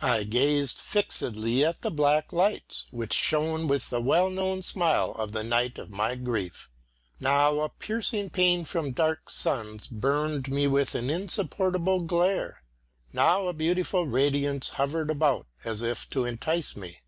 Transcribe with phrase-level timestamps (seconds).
[0.00, 5.32] I gazed fixedly at the black lights, which shone with a well known smile in
[5.32, 6.70] the night of my grief.
[7.18, 12.62] Now a piercing pain from dark suns burned me with an insupportable glare,
[13.12, 16.98] now a beautiful radiance hovered about as if to entice me.